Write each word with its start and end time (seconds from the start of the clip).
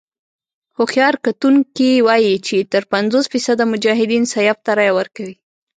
هوښیار 0.77 1.15
کتونکي 1.25 1.89
وايي 2.07 2.35
چې 2.47 2.57
تر 2.71 2.83
پينځوس 2.91 3.25
فيصده 3.33 3.63
مجاهدين 3.73 4.23
سیاف 4.33 4.57
ته 4.65 4.71
رايه 4.79 4.93
ورکوي. 4.99 5.35